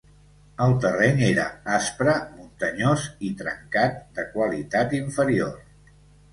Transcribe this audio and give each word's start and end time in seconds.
El 0.67 0.71
terreny 0.85 1.21
era 1.27 1.45
aspre, 1.73 2.15
muntanyós 2.39 3.05
i 3.29 3.31
trencat, 3.43 4.03
de 4.19 4.29
qualitat 4.35 5.01
inferior. 5.05 5.57